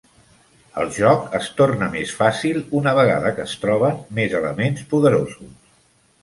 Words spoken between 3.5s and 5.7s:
troben més elements poderosos.